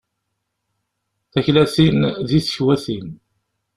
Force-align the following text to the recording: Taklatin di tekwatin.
Taklatin 1.31 1.99
di 2.27 2.39
tekwatin. 2.45 3.07